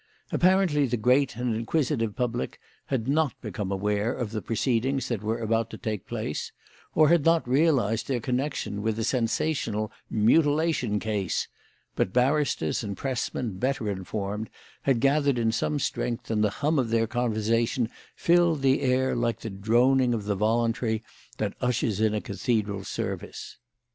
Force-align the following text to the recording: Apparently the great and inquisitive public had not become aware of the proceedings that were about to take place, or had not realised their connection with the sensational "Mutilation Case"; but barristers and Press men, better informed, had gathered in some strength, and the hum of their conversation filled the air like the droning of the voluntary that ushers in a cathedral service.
Apparently 0.31 0.87
the 0.87 0.97
great 0.97 1.35
and 1.35 1.53
inquisitive 1.55 2.15
public 2.15 2.59
had 2.87 3.07
not 3.07 3.39
become 3.39 3.71
aware 3.71 4.11
of 4.11 4.31
the 4.31 4.41
proceedings 4.41 5.09
that 5.09 5.21
were 5.21 5.37
about 5.37 5.69
to 5.69 5.77
take 5.77 6.07
place, 6.07 6.51
or 6.95 7.09
had 7.09 7.23
not 7.23 7.47
realised 7.47 8.07
their 8.07 8.19
connection 8.19 8.81
with 8.81 8.95
the 8.95 9.03
sensational 9.03 9.91
"Mutilation 10.09 10.99
Case"; 10.99 11.47
but 11.95 12.11
barristers 12.11 12.83
and 12.83 12.97
Press 12.97 13.31
men, 13.31 13.59
better 13.59 13.91
informed, 13.91 14.49
had 14.81 15.01
gathered 15.01 15.37
in 15.37 15.51
some 15.51 15.77
strength, 15.77 16.31
and 16.31 16.43
the 16.43 16.49
hum 16.49 16.79
of 16.79 16.89
their 16.89 17.05
conversation 17.05 17.87
filled 18.15 18.63
the 18.63 18.81
air 18.81 19.15
like 19.15 19.41
the 19.41 19.51
droning 19.51 20.15
of 20.15 20.23
the 20.23 20.33
voluntary 20.33 21.03
that 21.37 21.53
ushers 21.61 22.01
in 22.01 22.15
a 22.15 22.21
cathedral 22.21 22.83
service. 22.83 23.59